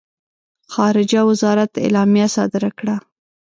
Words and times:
خارجه 0.73 1.21
وزارت 1.29 1.71
اعلامیه 1.83 2.27
صادره 2.35 2.69
کړه. 2.79 2.95